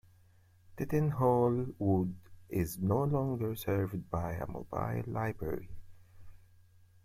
Tettenhall 0.77 1.75
Wood 1.77 2.15
is 2.49 2.79
no 2.79 3.03
longer 3.03 3.53
served 3.55 4.09
by 4.09 4.31
a 4.33 4.47
mobile 4.47 5.03
library. 5.05 5.69